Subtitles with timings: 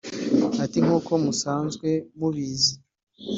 [0.63, 1.89] Ati “Nk’uko musanzwe
[2.19, 2.73] mubizi